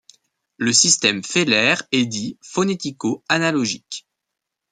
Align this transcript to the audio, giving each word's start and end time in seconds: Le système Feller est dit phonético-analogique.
Le 0.57 0.73
système 0.73 1.23
Feller 1.23 1.75
est 1.91 2.07
dit 2.07 2.39
phonético-analogique. 2.41 4.07